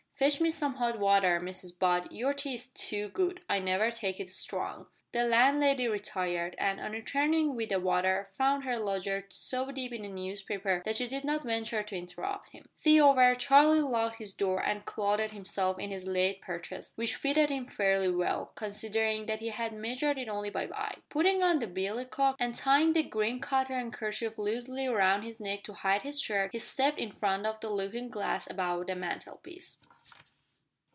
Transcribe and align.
Fetch 0.21 0.39
me 0.39 0.51
some 0.51 0.75
hot 0.75 0.99
water, 0.99 1.41
Mrs 1.41 1.79
Butt, 1.79 2.11
your 2.11 2.31
tea 2.35 2.53
is 2.53 2.67
too 2.67 3.09
good. 3.09 3.41
I 3.49 3.57
never 3.57 3.89
take 3.89 4.19
it 4.19 4.29
strong." 4.29 4.85
The 5.13 5.23
landlady 5.23 5.87
retired, 5.87 6.53
and, 6.59 6.79
on 6.79 6.91
returning 6.91 7.55
with 7.55 7.69
the 7.69 7.79
water, 7.79 8.27
found 8.31 8.63
her 8.63 8.77
lodger 8.77 9.25
so 9.29 9.71
deep 9.71 9.91
in 9.93 10.05
a 10.05 10.09
newspaper 10.09 10.83
that 10.85 10.95
she 10.97 11.07
did 11.07 11.23
not 11.23 11.43
venture 11.43 11.81
to 11.81 11.95
interrupt 11.97 12.49
him. 12.49 12.69
Tea 12.83 13.01
over, 13.01 13.33
Charlie 13.33 13.81
locked 13.81 14.17
his 14.17 14.35
door 14.35 14.63
and 14.63 14.85
clothed 14.85 15.31
himself 15.33 15.79
in 15.79 15.89
his 15.89 16.05
late 16.05 16.39
purchase, 16.39 16.93
which 16.95 17.15
fitted 17.15 17.49
him 17.49 17.65
fairly 17.67 18.11
well, 18.11 18.51
considering 18.53 19.25
that 19.25 19.39
he 19.39 19.49
had 19.49 19.73
measured 19.73 20.19
it 20.19 20.29
only 20.29 20.51
by 20.51 20.65
eye. 20.67 20.97
Putting 21.09 21.41
on 21.41 21.57
the 21.57 21.65
billycock, 21.65 22.35
and 22.39 22.53
tying 22.53 22.93
the 22.93 23.01
green 23.01 23.39
cotton 23.39 23.89
kerchief 23.89 24.37
loosely 24.37 24.87
round 24.87 25.23
his 25.23 25.39
neck 25.39 25.63
to 25.63 25.73
hide 25.73 26.03
his 26.03 26.21
shirt, 26.21 26.51
he 26.51 26.59
stepped 26.59 26.99
in 26.99 27.11
front 27.11 27.47
of 27.47 27.59
the 27.59 27.71
looking 27.71 28.07
glass 28.09 28.47
above 28.47 28.85
the 28.85 28.93
mantelpiece. 28.93 29.79